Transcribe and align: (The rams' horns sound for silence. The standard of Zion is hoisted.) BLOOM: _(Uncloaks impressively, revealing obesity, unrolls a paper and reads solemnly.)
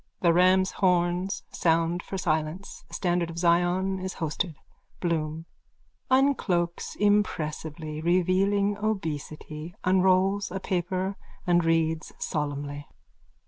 (The 0.21 0.33
rams' 0.33 0.71
horns 0.71 1.43
sound 1.51 2.01
for 2.01 2.17
silence. 2.17 2.83
The 2.87 2.95
standard 2.95 3.29
of 3.29 3.37
Zion 3.37 3.99
is 3.99 4.13
hoisted.) 4.15 4.55
BLOOM: 4.99 5.45
_(Uncloaks 6.09 6.95
impressively, 6.95 8.01
revealing 8.01 8.79
obesity, 8.79 9.75
unrolls 9.83 10.49
a 10.49 10.59
paper 10.59 11.17
and 11.45 11.63
reads 11.63 12.13
solemnly.) 12.17 12.87